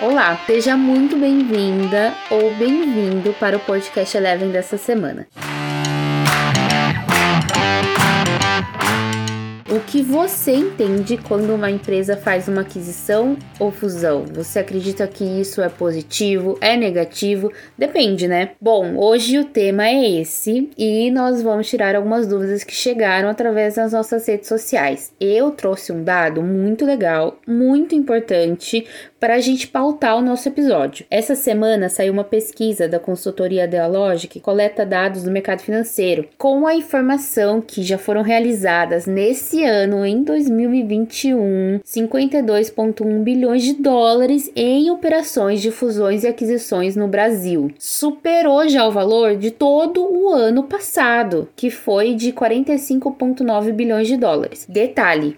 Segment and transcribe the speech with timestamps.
[0.00, 5.26] Olá, seja muito bem-vinda ou bem-vindo para o podcast Eleven dessa semana.
[9.70, 14.24] O que você entende quando uma empresa faz uma aquisição ou fusão?
[14.32, 17.52] Você acredita que isso é positivo, é negativo?
[17.76, 18.52] Depende, né?
[18.58, 23.74] Bom, hoje o tema é esse e nós vamos tirar algumas dúvidas que chegaram através
[23.74, 25.12] das nossas redes sociais.
[25.20, 28.86] Eu trouxe um dado muito legal, muito importante
[29.18, 31.04] para a gente pautar o nosso episódio.
[31.10, 36.66] Essa semana saiu uma pesquisa da consultoria Dealogic que coleta dados do mercado financeiro com
[36.66, 44.90] a informação que já foram realizadas nesse ano, em 2021, 52,1 bilhões de dólares em
[44.90, 47.72] operações de fusões e aquisições no Brasil.
[47.78, 54.16] Superou já o valor de todo o ano passado, que foi de 45,9 bilhões de
[54.16, 54.66] dólares.
[54.68, 55.36] Detalhe: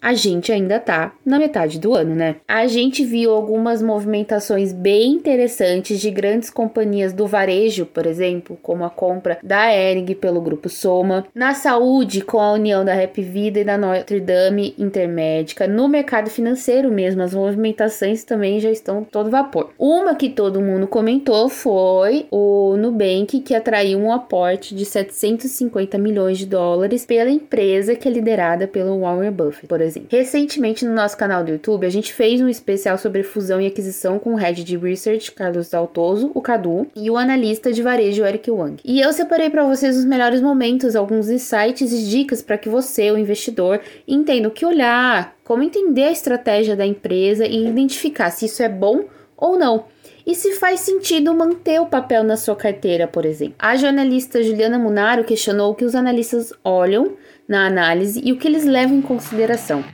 [0.00, 2.36] a gente ainda tá na metade do ano, né?
[2.46, 8.84] A gente viu algumas movimentações bem interessantes de grandes companhias do varejo, por exemplo, como
[8.84, 13.60] a compra da Ering pelo grupo Soma, na saúde com a união da Rap Vida
[13.60, 19.30] e da Notre Dame Intermédica, no mercado financeiro mesmo, as movimentações também já estão todo
[19.30, 19.70] vapor.
[19.78, 26.38] Uma que todo mundo comentou foi o Nubank que atraiu um aporte de 750 milhões
[26.38, 30.08] de dólares pela empresa que é liderada pelo Warren Buffett, por exemplo exemplo.
[30.10, 34.18] Recentemente, no nosso canal do YouTube, a gente fez um especial sobre fusão e aquisição
[34.18, 38.50] com o head de research, Carlos Daltoso, o Cadu, e o analista de varejo, Eric
[38.50, 38.80] Wang.
[38.84, 43.10] E eu separei para vocês os melhores momentos, alguns insights e dicas para que você,
[43.10, 48.46] o investidor, entenda o que olhar, como entender a estratégia da empresa e identificar se
[48.46, 49.04] isso é bom
[49.36, 49.84] ou não
[50.26, 53.54] e se faz sentido manter o papel na sua carteira, por exemplo.
[53.58, 57.12] A jornalista Juliana Munaro questionou o que os analistas olham
[57.48, 59.84] na análise e o que eles levam em consideração.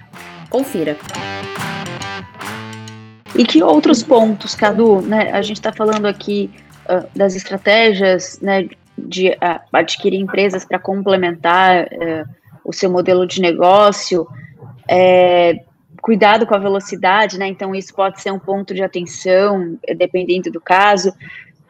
[0.48, 0.96] Confira.
[3.34, 5.30] E que outros pontos, Cadu, né?
[5.32, 6.50] A gente está falando aqui
[6.84, 12.28] uh, das estratégias, né, de uh, adquirir empresas para complementar uh,
[12.64, 14.26] o seu modelo de negócio.
[14.88, 15.64] É,
[16.02, 17.46] cuidado com a velocidade, né?
[17.46, 21.12] Então isso pode ser um ponto de atenção, dependendo do caso.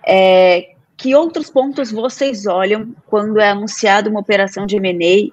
[0.04, 5.32] É, que outros pontos vocês olham quando é anunciada uma operação de M&A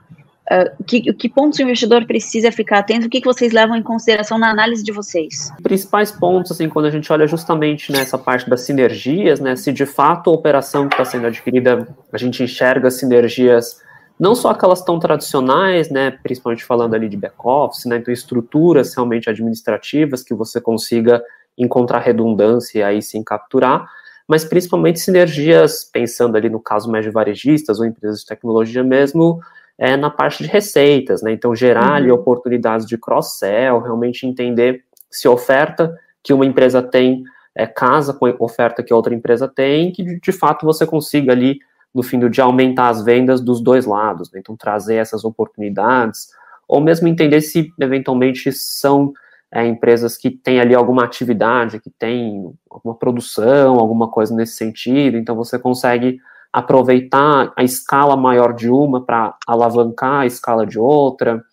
[0.51, 3.05] Uh, que, que pontos o investidor precisa ficar atento?
[3.05, 5.51] O que, que vocês levam em consideração na análise de vocês?
[5.61, 9.85] Principais pontos, assim, quando a gente olha justamente nessa parte das sinergias, né, se de
[9.85, 13.79] fato a operação que está sendo adquirida, a gente enxerga sinergias
[14.19, 19.29] não só aquelas tão tradicionais, né, principalmente falando ali de back-office, né, então estruturas realmente
[19.29, 21.23] administrativas que você consiga
[21.55, 23.87] encontrar redundância e aí sim capturar,
[24.27, 29.39] mas principalmente sinergias, pensando ali no caso mais de varejistas ou empresas de tecnologia mesmo,
[29.79, 31.31] é, na parte de receitas, né?
[31.31, 31.95] Então, gerar uhum.
[31.95, 37.23] ali oportunidades de cross-sell, realmente entender se a oferta que uma empresa tem
[37.55, 41.31] é, casa com a oferta que outra empresa tem, que de, de fato você consiga
[41.31, 41.59] ali,
[41.95, 44.29] no fim do dia, aumentar as vendas dos dois lados.
[44.33, 44.41] Né?
[44.41, 46.27] Então, trazer essas oportunidades,
[46.67, 49.13] ou mesmo entender se eventualmente são
[49.49, 55.17] é, empresas que têm ali alguma atividade, que tem alguma produção, alguma coisa nesse sentido,
[55.17, 56.19] então você consegue
[56.51, 61.43] aproveitar a escala maior de uma para alavancar a escala de outra.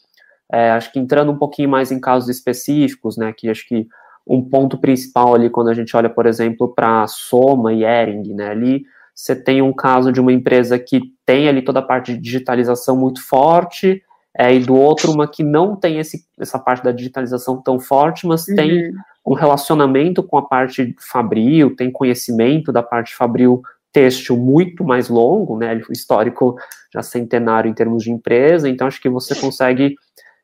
[0.50, 3.86] É, acho que entrando um pouquinho mais em casos específicos, né, que acho que
[4.26, 8.50] um ponto principal ali quando a gente olha, por exemplo, para Soma e Ering, né,
[8.50, 8.84] ali
[9.14, 12.96] você tem um caso de uma empresa que tem ali toda a parte de digitalização
[12.96, 14.02] muito forte,
[14.38, 18.26] é, e do outro uma que não tem esse, essa parte da digitalização tão forte,
[18.26, 18.54] mas uhum.
[18.54, 18.92] tem
[19.26, 23.62] um relacionamento com a parte fabril, tem conhecimento da parte fabril
[23.96, 26.54] têxtil muito mais longo, né, histórico
[26.92, 29.94] já centenário em termos de empresa, então acho que você consegue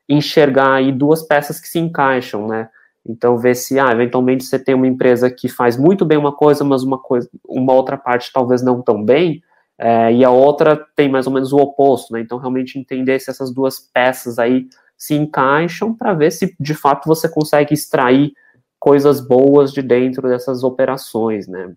[0.09, 2.67] enxergar aí duas peças que se encaixam, né,
[3.07, 6.63] então ver se, ah, eventualmente você tem uma empresa que faz muito bem uma coisa,
[6.63, 9.43] mas uma coisa, uma outra parte talvez não tão bem,
[9.77, 13.29] é, e a outra tem mais ou menos o oposto, né, então realmente entender se
[13.29, 14.65] essas duas peças aí
[14.97, 18.33] se encaixam para ver se de fato você consegue extrair
[18.79, 21.71] coisas boas de dentro dessas operações, né,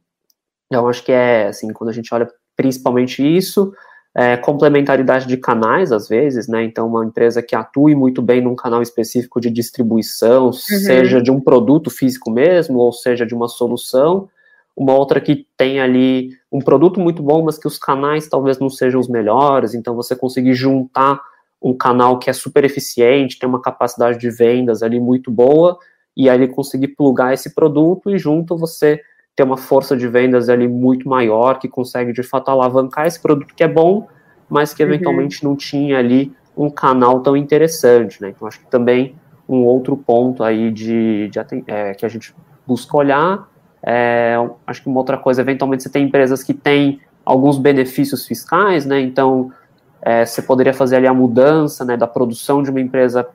[0.66, 3.72] então, acho que é, assim, quando a gente olha principalmente isso,
[4.14, 6.64] é, complementaridade de canais, às vezes, né?
[6.64, 10.52] Então, uma empresa que atue muito bem num canal específico de distribuição, uhum.
[10.52, 14.28] seja de um produto físico mesmo, ou seja de uma solução,
[14.74, 18.70] uma outra que tem ali um produto muito bom, mas que os canais talvez não
[18.70, 21.20] sejam os melhores, então você conseguir juntar
[21.62, 25.78] um canal que é super eficiente, tem uma capacidade de vendas ali muito boa,
[26.16, 29.00] e aí ele conseguir plugar esse produto e junto você
[29.37, 33.55] ter uma força de vendas ali muito maior, que consegue de fato alavancar esse produto
[33.55, 34.09] que é bom,
[34.49, 34.88] mas que uhum.
[34.88, 35.50] eventualmente uhum.
[35.50, 38.31] não tinha ali um canal tão interessante, né?
[38.31, 39.15] Então acho que também
[39.47, 42.35] um outro ponto aí de, de é, que a gente
[42.67, 43.47] busca olhar.
[43.83, 44.35] É,
[44.67, 49.00] acho que uma outra coisa, eventualmente você tem empresas que têm alguns benefícios fiscais, né?
[49.00, 49.53] Então
[50.00, 53.29] é, você poderia fazer ali a mudança né, da produção de uma empresa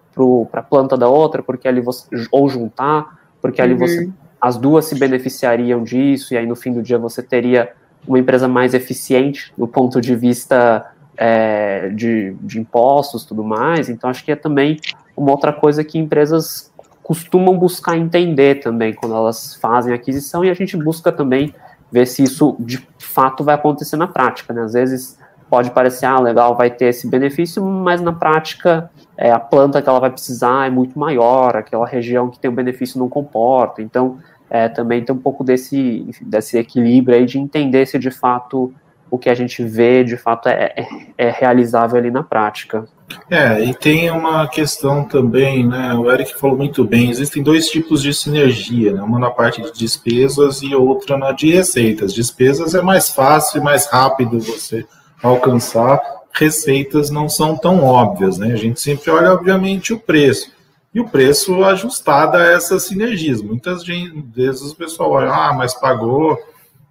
[0.49, 3.79] para a planta da outra, porque ali você ou juntar, porque ali uhum.
[3.79, 4.09] você
[4.41, 7.71] as duas se beneficiariam disso, e aí no fim do dia você teria
[8.07, 13.89] uma empresa mais eficiente do ponto de vista é, de, de impostos tudo mais.
[13.89, 14.79] Então, acho que é também
[15.15, 16.71] uma outra coisa que empresas
[17.03, 21.53] costumam buscar entender também quando elas fazem aquisição, e a gente busca também
[21.91, 24.53] ver se isso de fato vai acontecer na prática.
[24.53, 24.63] Né?
[24.63, 25.19] Às vezes
[25.51, 29.89] pode parecer, ah, legal, vai ter esse benefício, mas na prática é, a planta que
[29.89, 33.81] ela vai precisar é muito maior, aquela região que tem o benefício não comporta.
[33.81, 34.17] Então,
[34.49, 38.73] é, também tem um pouco desse, desse equilíbrio aí de entender se de fato
[39.09, 40.87] o que a gente vê de fato é, é,
[41.17, 42.85] é, realizável ali na prática.
[43.29, 45.93] É, e tem uma questão também, né?
[45.95, 49.01] O Eric falou muito bem, existem dois tipos de sinergia, né?
[49.01, 52.13] Uma na parte de despesas e outra na de receitas.
[52.13, 54.85] Despesas é mais fácil e mais rápido você
[55.21, 55.99] alcançar,
[56.33, 58.53] receitas não são tão óbvias, né?
[58.53, 60.51] A gente sempre olha, obviamente, o preço
[60.93, 63.41] e o preço ajustado a essas sinergias.
[63.41, 66.37] Muitas vezes o pessoal olha, ah, mas pagou,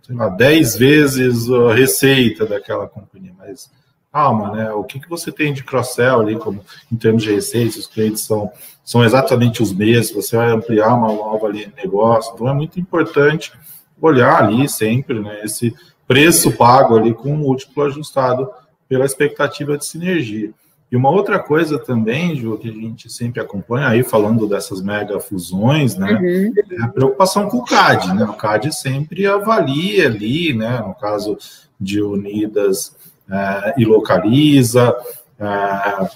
[0.02, 3.70] sei lá, 10 vezes a receita daquela companhia, mas
[4.12, 4.72] calma, né?
[4.72, 8.22] O que, que você tem de cross-sell ali, como em termos de receita, os clientes
[8.22, 8.50] são,
[8.84, 13.52] são exatamente os mesmos, você vai ampliar uma nova de negócio, então é muito importante
[14.00, 15.74] olhar ali sempre, né, esse
[16.10, 18.50] preço pago ali com um múltiplo ajustado
[18.88, 20.50] pela expectativa de sinergia.
[20.90, 25.20] E uma outra coisa também, Ju, que a gente sempre acompanha aí, falando dessas mega
[25.20, 26.52] fusões, né, uhum.
[26.72, 31.38] é a preocupação com o CAD, né, o CAD sempre avalia ali, né, no caso
[31.80, 32.96] de Unidas
[33.30, 34.92] é, e Localiza,
[35.38, 36.10] é,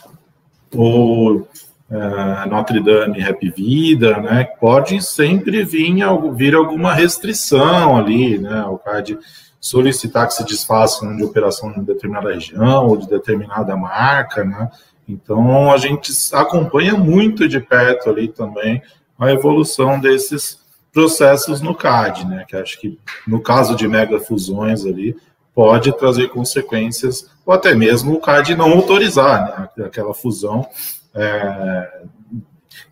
[0.74, 1.46] ou
[1.94, 5.94] é, Notre Dame Happy Vida, né, pode sempre vir,
[6.34, 9.16] vir alguma restrição ali, né, o CAD
[9.60, 14.68] solicitar que se desfaçam de operação em determinada região ou de determinada marca, né?
[15.08, 18.82] Então a gente acompanha muito de perto ali também
[19.18, 20.60] a evolução desses
[20.92, 22.44] processos no CAD, né?
[22.46, 25.16] Que acho que no caso de mega fusões ali
[25.54, 29.84] pode trazer consequências ou até mesmo o CAD não autorizar né?
[29.86, 30.68] aquela fusão
[31.14, 32.02] é,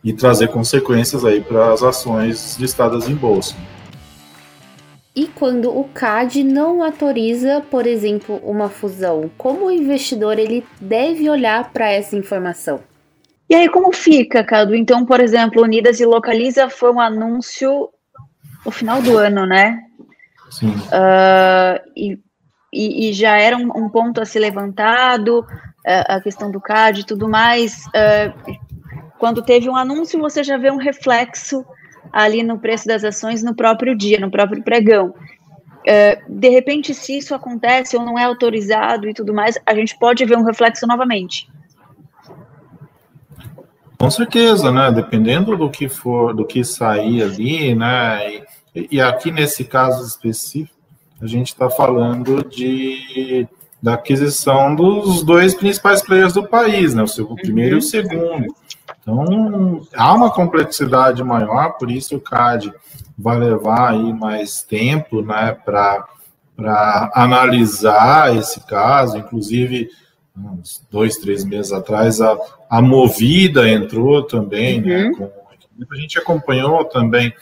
[0.03, 3.55] e trazer consequências aí para as ações listadas em bolsa
[5.15, 11.29] e quando o CAD não autoriza, por exemplo, uma fusão, como o investidor ele deve
[11.29, 12.81] olhar para essa informação?
[13.49, 14.75] E aí como fica, Cadu?
[14.75, 17.91] Então, por exemplo, Unidas e Localiza foi um anúncio
[18.65, 19.79] no final do ano, né?
[20.51, 20.71] Sim.
[20.71, 22.19] Uh, e,
[22.73, 25.45] e, e, já era um, um, ponto a ser levantado,
[25.85, 27.87] a questão do CAD e tudo mais.
[27.87, 28.57] Uh,
[29.19, 31.65] quando teve um anúncio, você já vê um reflexo
[32.13, 35.09] ali no preço das ações no próprio dia, no próprio pregão.
[35.09, 39.99] Uh, de repente, se isso acontece ou não é autorizado e tudo mais, a gente
[39.99, 41.49] pode ver um reflexo novamente.
[43.99, 44.91] Com certeza, né?
[44.91, 48.43] Dependendo do que for, do que sair ali, né?
[48.75, 50.77] E, e aqui nesse caso específico,
[51.21, 53.47] a gente está falando de
[53.83, 57.03] da aquisição dos dois principais players do país, né?
[57.03, 57.77] O, primeiro uhum.
[57.77, 58.57] e o segundo.
[59.01, 62.73] Então, há uma complexidade maior, por isso o CAD
[63.19, 66.07] vai levar aí mais tempo né, para
[67.13, 69.19] analisar esse caso.
[69.19, 69.91] Inclusive,
[70.37, 72.39] uns dois, três meses atrás, a,
[72.71, 74.81] a Movida entrou também.
[74.81, 75.11] Né, uhum.
[75.11, 75.43] Né, com,
[75.91, 77.35] a gente acompanhou também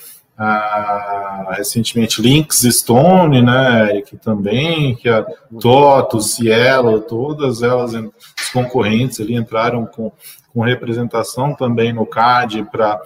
[0.43, 5.25] ah, recentemente Links Stone, né, que também, que a
[5.61, 10.11] Toto, Cielo, todas elas, os concorrentes ali entraram com
[10.53, 13.01] com representação também no CAD, para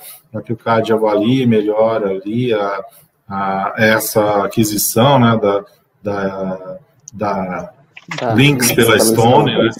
[0.45, 2.81] que o CAD avalie melhor ali a,
[3.29, 5.65] a essa aquisição né, da,
[6.03, 6.79] da,
[7.13, 7.73] da,
[8.19, 9.57] da links pela Stone.
[9.57, 9.71] Né?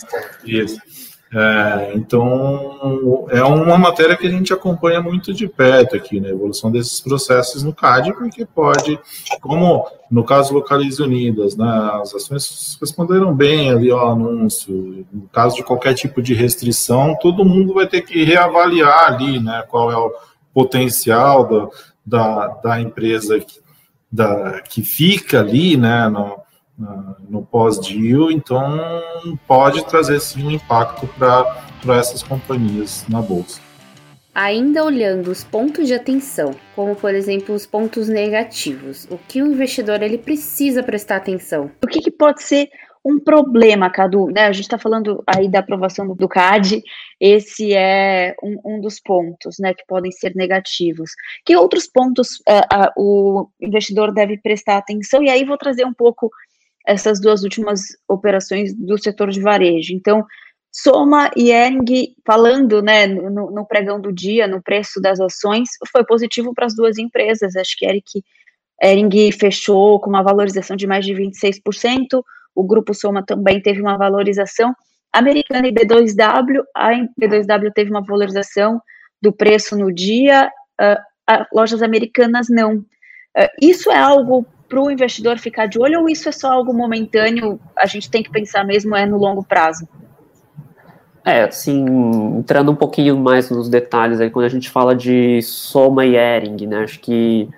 [0.45, 0.79] Isso.
[1.37, 6.33] É, então, é uma matéria que a gente acompanha muito de perto aqui, né, a
[6.33, 8.97] evolução desses processos no CAD, porque pode,
[9.41, 15.57] como no caso Localize Unidas, né, as ações responderam bem ali ao anúncio, no caso
[15.57, 19.97] de qualquer tipo de restrição, todo mundo vai ter que reavaliar ali, né, qual é
[19.97, 20.13] o
[20.53, 21.69] potencial da,
[22.07, 23.59] da, da empresa que,
[24.11, 26.44] da, que fica ali, né, no,
[26.77, 28.79] no pós-deal, então
[29.47, 33.61] pode trazer sim um impacto para essas companhias na bolsa.
[34.35, 39.47] Ainda olhando os pontos de atenção, como por exemplo os pontos negativos, o que o
[39.47, 41.71] investidor ele precisa prestar atenção?
[41.83, 42.69] O que, que pode ser
[43.05, 44.47] um problema, Cadu, né?
[44.47, 46.83] A gente está falando aí da aprovação do CAD,
[47.21, 51.11] esse é um, um, dos pontos, né, que podem ser negativos.
[51.45, 55.23] Que outros pontos uh, uh, o investidor deve prestar atenção?
[55.23, 56.31] E aí vou trazer um pouco
[56.87, 59.95] essas duas últimas operações do setor de varejo.
[59.95, 60.25] Então,
[60.71, 66.05] Soma e Ering, falando né, no, no, pregão do dia, no preço das ações, foi
[66.05, 67.55] positivo para as duas empresas.
[67.55, 68.25] Acho que Eric,
[68.83, 72.23] Ering fechou com uma valorização de mais de 26%,
[72.55, 74.75] o grupo Soma também teve uma valorização.
[75.13, 78.81] Americana e B2W, a B2W teve uma valorização
[79.23, 80.51] do preço no dia,
[80.81, 82.79] uh, lojas americanas não.
[82.79, 86.75] Uh, isso é algo para o investidor ficar de olho ou isso é só algo
[86.75, 87.61] momentâneo?
[87.79, 89.89] A gente tem que pensar mesmo é no longo prazo.
[91.25, 91.87] É, assim,
[92.37, 96.67] entrando um pouquinho mais nos detalhes aí, quando a gente fala de Soma e Ering,
[96.67, 97.49] né, acho que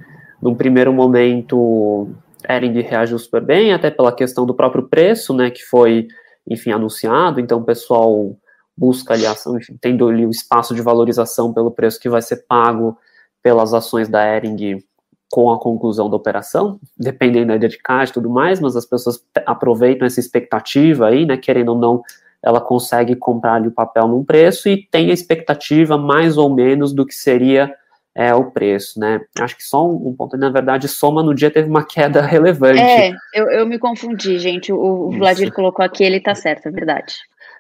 [0.41, 2.11] num primeiro momento
[2.49, 6.07] Ering reagiu super bem, até pela questão do próprio preço, né, que foi,
[6.47, 8.37] enfim, anunciado, então o pessoal
[8.77, 12.45] busca ali, ação, enfim, tendo ali o espaço de valorização pelo preço que vai ser
[12.47, 12.97] pago
[13.43, 14.85] pelas ações da Ering
[15.31, 19.21] com a conclusão da operação, dependendo da de caixa e tudo mais, mas as pessoas
[19.45, 22.03] aproveitam essa expectativa aí, né, querendo ou não
[22.47, 26.93] ela consegue comprar ali o papel num preço e tem a expectativa mais ou menos
[26.93, 27.75] do que seria
[28.15, 29.21] é, o preço, né?
[29.41, 32.81] Acho que só um, um, ponto, na verdade, soma no dia teve uma queda relevante.
[32.81, 34.73] É, eu, eu me confundi, gente.
[34.73, 37.17] O, o Vladir colocou aqui, ele tá certo, é verdade.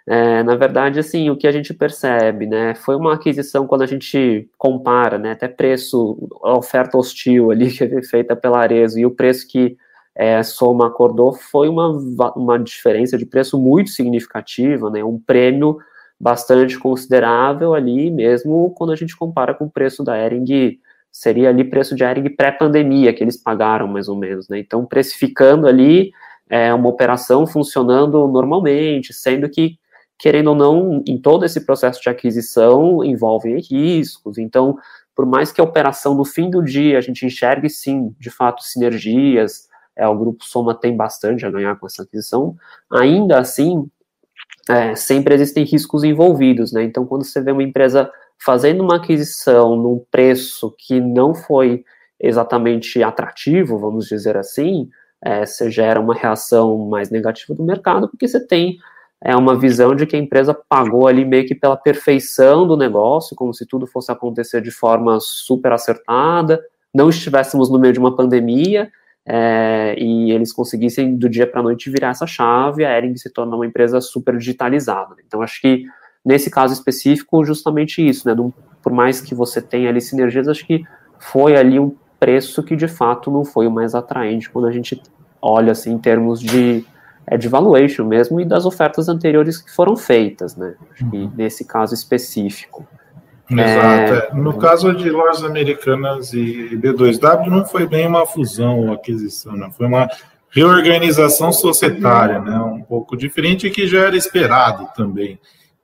[0.09, 3.87] É, na verdade, assim, o que a gente percebe, né, foi uma aquisição quando a
[3.87, 9.05] gente compara, né, até preço, a oferta hostil ali que foi feita pela Arezo e
[9.05, 9.77] o preço que
[10.15, 11.91] é, Soma acordou foi uma,
[12.37, 15.79] uma diferença de preço muito significativa, né, um prêmio
[16.21, 20.79] bastante considerável ali, mesmo quando a gente compara com o preço da Ering,
[21.11, 25.67] seria ali preço de Ering pré-pandemia, que eles pagaram mais ou menos, né, então precificando
[25.67, 26.13] ali
[26.49, 29.79] é, uma operação funcionando normalmente, sendo que,
[30.19, 34.77] querendo ou não, em todo esse processo de aquisição envolve riscos, então,
[35.15, 38.63] por mais que a operação no fim do dia a gente enxergue sim, de fato,
[38.63, 42.55] sinergias, é, o grupo Soma tem bastante a ganhar com essa aquisição,
[42.91, 43.89] ainda assim,
[44.69, 46.83] é, sempre existem riscos envolvidos, né?
[46.83, 51.85] Então, quando você vê uma empresa fazendo uma aquisição num preço que não foi
[52.21, 54.89] exatamente atrativo, vamos dizer assim,
[55.25, 58.79] é, você gera uma reação mais negativa do mercado, porque você tem
[59.23, 63.37] é, uma visão de que a empresa pagou ali meio que pela perfeição do negócio,
[63.37, 66.61] como se tudo fosse acontecer de forma super acertada,
[66.95, 68.91] não estivéssemos no meio de uma pandemia,
[69.29, 73.29] é, e eles conseguissem do dia para a noite virar essa chave, a Ering se
[73.29, 75.17] torna uma empresa super digitalizada.
[75.27, 75.85] Então, acho que
[76.25, 78.35] nesse caso específico, justamente isso, né?
[78.83, 80.85] por mais que você tenha ali sinergias, acho que
[81.19, 85.03] foi ali um preço que de fato não foi o mais atraente quando a gente
[85.43, 86.85] olha assim em termos de,
[87.27, 90.75] é, de valuation mesmo e das ofertas anteriores que foram feitas, né?
[91.03, 91.33] Uhum.
[91.37, 92.87] nesse caso específico.
[93.51, 94.35] Exato.
[94.35, 94.35] É.
[94.35, 99.71] No caso de lojas americanas e B2W, não foi bem uma fusão ou aquisição, né?
[99.77, 100.09] foi uma
[100.51, 102.59] reorganização societária, né?
[102.59, 105.39] um pouco diferente que já era esperado também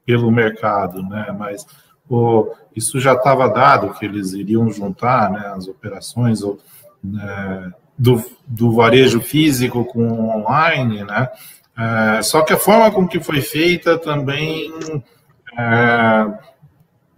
[0.05, 1.35] pelo mercado, né?
[1.39, 1.65] mas
[2.09, 6.59] pô, isso já estava dado que eles iriam juntar né, as operações ou,
[7.03, 11.29] né, do, do varejo físico com online, né?
[11.79, 14.73] É, só que a forma com que foi feita também
[15.57, 16.27] é,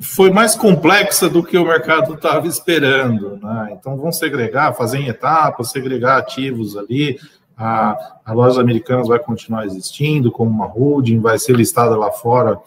[0.00, 3.38] foi mais complexa do que o mercado estava esperando.
[3.42, 3.70] Né?
[3.72, 7.18] Então, vão segregar, fazer em etapas, segregar ativos ali.
[7.56, 12.58] A, a loja americanas vai continuar existindo como uma holding, vai ser listada lá fora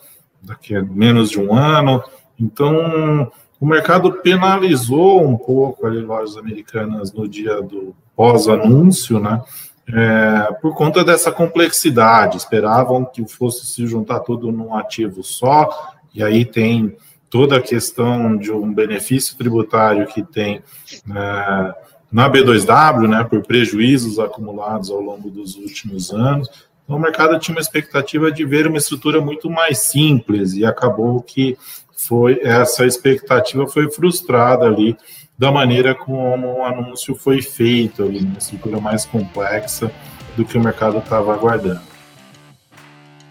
[0.41, 2.01] daqui a menos de um ano.
[2.39, 9.41] Então, o mercado penalizou um pouco ali lojas americanas no dia do pós-anúncio, né?
[9.89, 12.37] É, por conta dessa complexidade.
[12.37, 16.95] Esperavam que fosse se juntar tudo num ativo só, e aí tem
[17.29, 20.61] toda a questão de um benefício tributário que tem
[21.05, 21.73] né,
[22.11, 26.49] na B2W, né, por prejuízos acumulados ao longo dos últimos anos.
[26.83, 31.21] Então, o mercado tinha uma expectativa de ver uma estrutura muito mais simples e acabou
[31.21, 31.57] que
[31.97, 34.95] foi essa expectativa foi frustrada ali
[35.37, 39.91] da maneira como o anúncio foi feito ali, uma estrutura mais complexa
[40.35, 41.97] do que o mercado estava aguardando.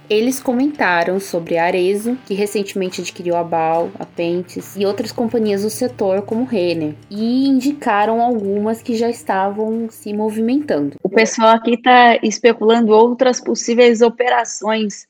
[0.09, 5.63] Eles comentaram sobre a Arezo, que recentemente adquiriu a Bal, a Pentes e outras companhias
[5.63, 10.97] do setor como Renner, e indicaram algumas que já estavam se movimentando.
[11.03, 15.09] O pessoal aqui está especulando outras possíveis operações.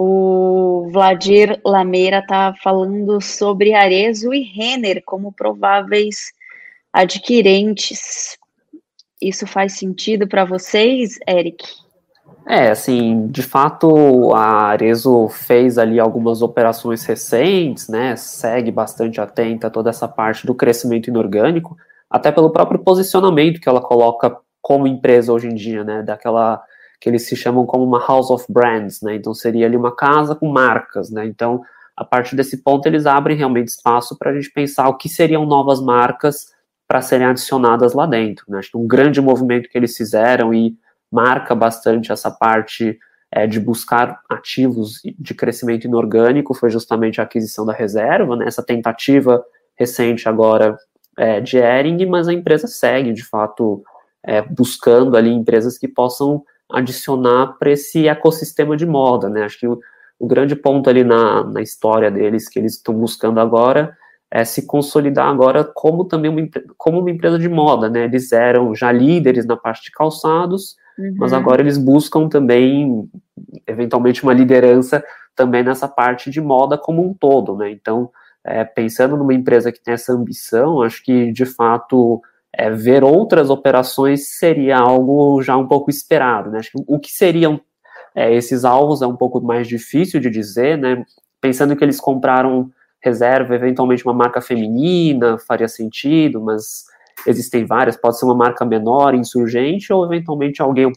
[0.00, 6.32] O Vladir Lameira está falando sobre Arezo e Renner como prováveis
[6.92, 8.38] adquirentes.
[9.20, 11.64] Isso faz sentido para vocês, Eric?
[12.46, 19.66] É, assim, de fato, a Arezo fez ali algumas operações recentes, né, segue bastante atenta
[19.66, 21.76] a toda essa parte do crescimento inorgânico,
[22.08, 26.62] até pelo próprio posicionamento que ela coloca como empresa hoje em dia, né, daquela
[27.00, 30.34] que eles se chamam como uma house of brands, né, então seria ali uma casa
[30.34, 31.62] com marcas, né, então
[31.96, 35.44] a partir desse ponto eles abrem realmente espaço para a gente pensar o que seriam
[35.46, 36.52] novas marcas
[36.86, 40.76] para serem adicionadas lá dentro, né, acho que um grande movimento que eles fizeram e
[41.10, 42.98] marca bastante essa parte
[43.30, 48.62] é, de buscar ativos de crescimento inorgânico foi justamente a aquisição da reserva, né, essa
[48.62, 49.44] tentativa
[49.76, 50.76] recente agora
[51.16, 53.82] é, de Ering, mas a empresa segue, de fato,
[54.22, 59.66] é, buscando ali empresas que possam adicionar para esse ecossistema de moda, né, acho que
[59.66, 59.78] o,
[60.18, 63.96] o grande ponto ali na, na história deles que eles estão buscando agora
[64.30, 68.74] é se consolidar agora como também uma, como uma empresa de moda, né, eles eram
[68.74, 71.14] já líderes na parte de calçados, Uhum.
[71.16, 73.08] Mas agora eles buscam também,
[73.66, 75.02] eventualmente, uma liderança
[75.34, 77.70] também nessa parte de moda como um todo, né?
[77.70, 78.10] Então,
[78.44, 82.20] é, pensando numa empresa que tem essa ambição, acho que, de fato,
[82.52, 86.58] é, ver outras operações seria algo já um pouco esperado, né?
[86.58, 87.60] Acho que o que seriam
[88.14, 91.04] é, esses alvos é um pouco mais difícil de dizer, né?
[91.40, 96.84] Pensando que eles compraram reserva, eventualmente uma marca feminina, faria sentido, mas
[97.26, 100.90] existem várias, pode ser uma marca menor, insurgente, ou eventualmente alguém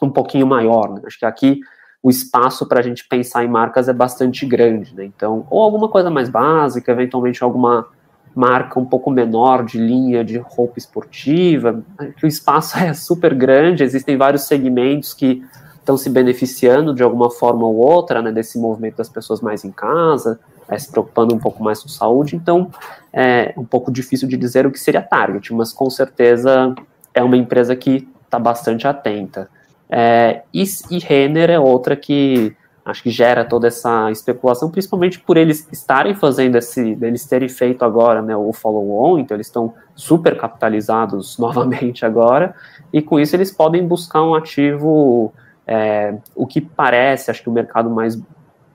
[0.00, 0.94] um, pouquinho maior.
[0.94, 1.02] Né?
[1.06, 1.60] Acho que aqui
[2.02, 5.04] o espaço para a gente pensar em marcas é bastante grande, né?
[5.04, 7.88] Então, ou alguma coisa mais básica, eventualmente alguma
[8.34, 11.82] marca um pouco menor de linha de roupa esportiva,
[12.22, 15.42] o espaço é super grande, existem vários segmentos que
[15.78, 19.72] estão se beneficiando de alguma forma ou outra, né, desse movimento das pessoas mais em
[19.72, 22.70] casa, é, se preocupando um pouco mais com saúde, então
[23.12, 26.74] é um pouco difícil de dizer o que seria Target, mas com certeza
[27.12, 29.50] é uma empresa que está bastante atenta.
[29.90, 35.36] É, e, e Renner é outra que acho que gera toda essa especulação, principalmente por
[35.36, 40.36] eles estarem fazendo esse, eles terem feito agora né, o follow-on, então eles estão super
[40.36, 42.54] capitalizados novamente agora,
[42.92, 45.32] e com isso eles podem buscar um ativo,
[45.66, 48.20] é, o que parece, acho que o mercado mais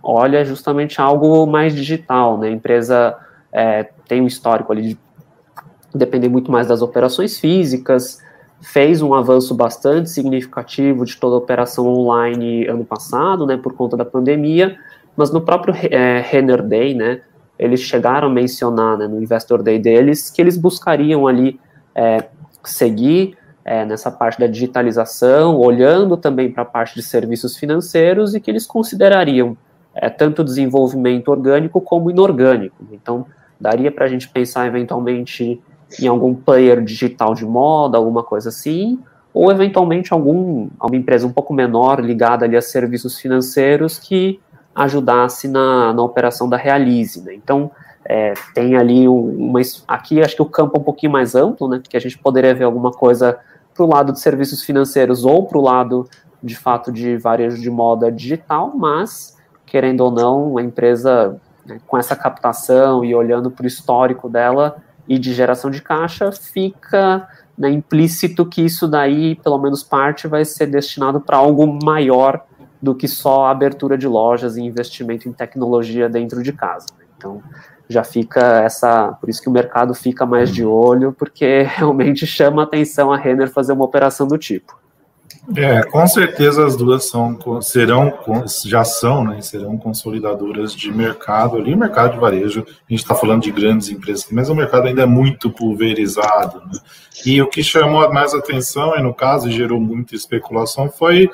[0.02, 2.48] olha justamente algo mais digital, né?
[2.48, 3.18] A empresa
[3.52, 4.98] é, tem um histórico ali de
[5.94, 8.24] depender muito mais das operações físicas,
[8.62, 13.96] fez um avanço bastante significativo de toda a operação online ano passado, né, por conta
[13.96, 14.78] da pandemia,
[15.16, 17.22] mas no próprio é, Renner Day, né,
[17.58, 21.60] eles chegaram a mencionar né, no Investor Day deles que eles buscariam ali
[21.96, 22.26] é,
[22.64, 28.40] seguir é, nessa parte da digitalização, olhando também para a parte de serviços financeiros e
[28.40, 29.58] que eles considerariam
[29.94, 32.86] é, tanto desenvolvimento orgânico como inorgânico.
[32.92, 33.26] Então,
[33.60, 35.62] daria para a gente pensar eventualmente
[36.02, 39.00] em algum player digital de moda, alguma coisa assim,
[39.34, 44.40] ou eventualmente algum, alguma empresa um pouco menor ligada ali a serviços financeiros que
[44.76, 47.24] ajudasse na, na operação da Realize.
[47.24, 47.34] Né?
[47.34, 47.72] Então,
[48.06, 49.60] é, tem ali uma.
[49.88, 51.82] Aqui acho que o campo é um pouquinho mais amplo, né?
[51.88, 53.38] Que a gente poderia ver alguma coisa
[53.74, 56.08] para o lado de serviços financeiros ou para o lado,
[56.42, 61.98] de fato, de varejo de moda digital, mas querendo ou não, a empresa né, com
[61.98, 67.70] essa captação e olhando para o histórico dela e de geração de caixa, fica né,
[67.70, 72.44] implícito que isso daí, pelo menos parte, vai ser destinado para algo maior
[72.82, 76.88] do que só a abertura de lojas e investimento em tecnologia dentro de casa.
[77.18, 77.42] Então,
[77.90, 82.62] já fica essa, por isso que o mercado fica mais de olho, porque realmente chama
[82.62, 84.78] a atenção a Renner fazer uma operação do tipo.
[85.56, 88.14] É, com certeza as duas são, serão,
[88.66, 93.44] já são, né, serão consolidadoras de mercado ali, mercado de varejo, a gente está falando
[93.44, 96.80] de grandes empresas, mas o mercado ainda é muito pulverizado, né?
[97.26, 101.30] e o que chamou mais atenção, e no caso gerou muita especulação, foi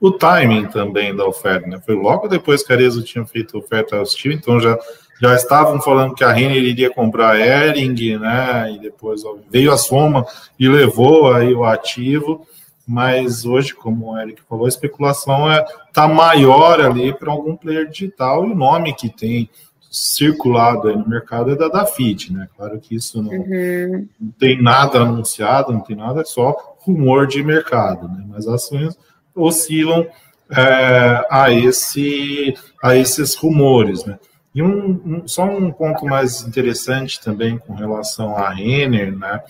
[0.00, 4.00] o timing também da oferta, né, foi logo depois que a Arezzo tinha feito oferta
[4.00, 4.76] hostil, então já,
[5.20, 9.70] já estavam falando que a Renner iria comprar a Ering, né, e depois ó, veio
[9.70, 10.26] a soma
[10.58, 12.44] e levou aí o ativo,
[12.86, 17.88] mas hoje, como o Eric falou, a especulação é tá maior ali para algum player
[17.88, 19.48] digital e o nome que tem
[19.90, 22.48] circulado aí no mercado é da Dafit, né?
[22.56, 24.08] Claro que isso não, uhum.
[24.18, 28.24] não, tem nada anunciado, não tem nada, é só rumor de mercado, né?
[28.26, 28.98] Mas as ações
[29.34, 30.06] oscilam
[30.50, 34.18] é, a, esse, a esses rumores, né?
[34.54, 39.42] E um, um, só um ponto mais interessante também com relação à Renner, né?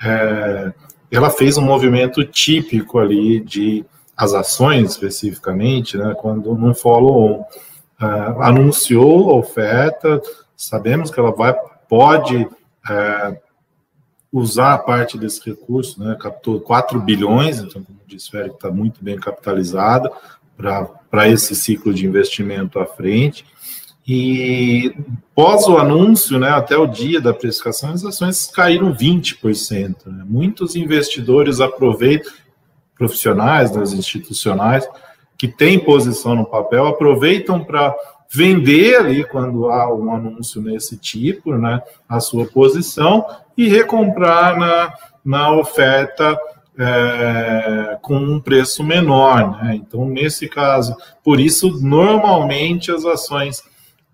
[0.00, 0.72] É,
[1.10, 3.84] ela fez um movimento típico ali de
[4.16, 7.42] as ações especificamente, né, quando num follow-on
[8.02, 10.20] uh, anunciou a oferta,
[10.56, 11.54] sabemos que ela vai
[11.88, 13.36] pode uh,
[14.32, 20.10] usar parte desse recurso, né, captou 4 bilhões, então, como disse, está muito bem capitalizada
[20.56, 23.46] para esse ciclo de investimento à frente.
[24.10, 24.96] E
[25.34, 30.06] pós o anúncio, né, até o dia da precificação, as ações caíram 20%.
[30.06, 30.24] Né?
[30.26, 32.32] Muitos investidores aproveitam,
[32.96, 34.88] profissionais, das institucionais,
[35.36, 37.94] que têm posição no papel, aproveitam para
[38.32, 43.26] vender ali quando há um anúncio nesse tipo, né, a sua posição
[43.58, 46.38] e recomprar na, na oferta
[46.78, 49.62] é, com um preço menor.
[49.62, 49.74] Né?
[49.76, 53.62] Então, nesse caso, por isso, normalmente as ações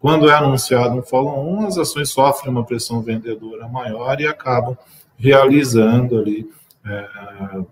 [0.05, 4.77] quando é anunciado um follow-on, as ações sofrem uma pressão vendedora maior e acabam
[5.17, 6.47] realizando ali
[6.85, 7.09] é,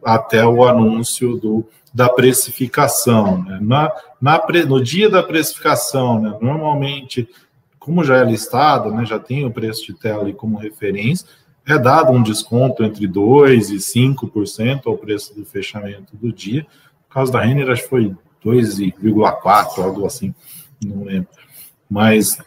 [0.02, 3.42] até o anúncio do, da precificação.
[3.42, 3.58] Né?
[3.60, 7.28] Na, na, no dia da precificação, né, normalmente,
[7.78, 11.28] como já é listado, né, já tem o preço de tela ali como referência,
[11.66, 16.62] é dado um desconto entre 2% e 5% ao preço do fechamento do dia.
[16.62, 20.34] No caso da Renner, acho que foi 2,4%, algo assim,
[20.82, 21.28] não lembro
[21.92, 22.38] mas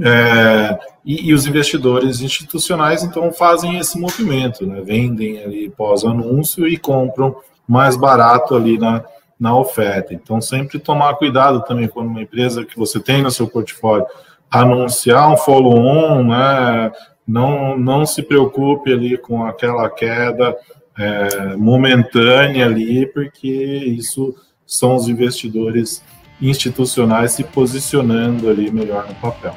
[0.00, 4.80] é, e, e, os investidores institucionais então fazem esse movimento, né?
[4.80, 7.36] vendem ali pós-anúncio e compram
[7.68, 9.04] mais barato ali na,
[9.38, 10.14] na oferta.
[10.14, 14.06] Então sempre tomar cuidado também quando uma empresa que você tem no seu portfólio
[14.50, 16.90] anunciar um follow-on, né?
[17.28, 20.56] não, não se preocupe ali com aquela queda
[20.98, 24.34] é, momentânea ali, porque isso
[24.66, 26.02] são os investidores
[26.40, 29.54] institucionais se posicionando ali melhor no papel.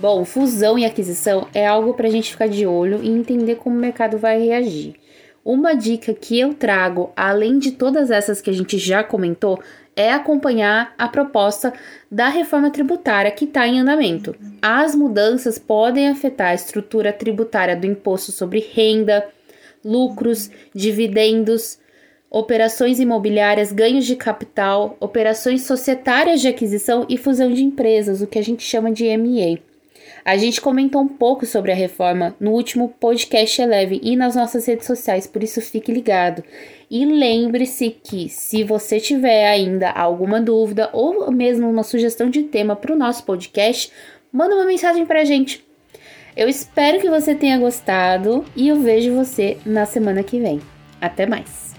[0.00, 3.76] Bom, fusão e aquisição é algo para a gente ficar de olho e entender como
[3.76, 4.96] o mercado vai reagir.
[5.44, 9.60] Uma dica que eu trago, além de todas essas que a gente já comentou,
[9.94, 11.72] é acompanhar a proposta
[12.10, 14.34] da reforma tributária que está em andamento.
[14.60, 19.24] As mudanças podem afetar a estrutura tributária do imposto sobre renda,
[19.84, 21.78] lucros, dividendos,
[22.34, 28.40] operações imobiliárias, ganhos de capital, operações societárias de aquisição e fusão de empresas, o que
[28.40, 29.60] a gente chama de MA.
[30.24, 34.66] A gente comentou um pouco sobre a reforma no último podcast Eleve e nas nossas
[34.66, 36.42] redes sociais, por isso fique ligado.
[36.90, 42.74] E lembre-se que se você tiver ainda alguma dúvida ou mesmo uma sugestão de tema
[42.74, 43.92] para o nosso podcast,
[44.32, 45.64] manda uma mensagem para a gente.
[46.36, 50.60] Eu espero que você tenha gostado e eu vejo você na semana que vem.
[51.00, 51.73] Até mais!